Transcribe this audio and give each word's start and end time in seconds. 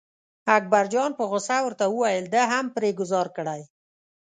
اکبرجان 0.57 1.11
په 1.17 1.23
غوسه 1.29 1.57
ورته 1.63 1.85
وویل 1.89 2.25
ده 2.33 2.41
هم 2.51 2.65
پرې 2.75 2.89
ګوزار 2.99 3.27
کړی. 3.37 3.61